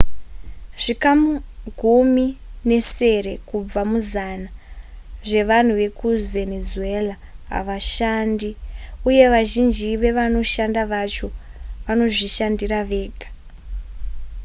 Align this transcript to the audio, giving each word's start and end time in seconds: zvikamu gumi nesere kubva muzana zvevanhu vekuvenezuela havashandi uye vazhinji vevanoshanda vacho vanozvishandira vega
zvikamu 0.83 1.31
gumi 1.79 2.27
nesere 2.69 3.33
kubva 3.49 3.81
muzana 3.91 4.49
zvevanhu 5.27 5.73
vekuvenezuela 5.81 7.15
havashandi 7.51 8.49
uye 9.07 9.23
vazhinji 9.33 9.89
vevanoshanda 10.03 10.81
vacho 10.91 11.27
vanozvishandira 11.85 12.79
vega 12.91 13.27